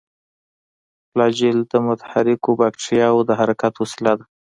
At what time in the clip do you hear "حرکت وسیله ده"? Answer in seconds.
3.39-4.25